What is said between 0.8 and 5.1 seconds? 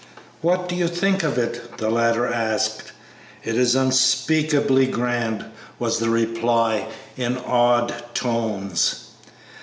think of it?" the latter asked. "It is unspeakably